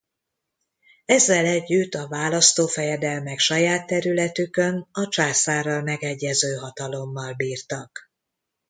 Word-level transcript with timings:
Ezzel 1.05 1.45
együtt 1.45 1.93
a 1.93 2.07
választófejedelmek 2.07 3.39
saját 3.39 3.85
területükön 3.87 4.87
a 4.91 5.07
császárral 5.09 5.81
megegyező 5.81 6.55
hatalommal 6.55 7.33
bírtak. 7.33 8.09